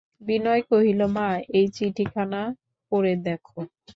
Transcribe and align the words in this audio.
বিনয় 0.21 0.61
কহিল, 0.69 0.99
মা, 1.15 1.27
এই 1.57 1.67
চিঠিখানা 1.75 2.41
পড়ে 2.91 3.13
দেখো। 3.25 3.57